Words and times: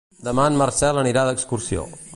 Demà 0.27 0.45
en 0.51 0.57
Marcel 0.61 1.03
anirà 1.03 1.27
d'excursió. 1.29 1.87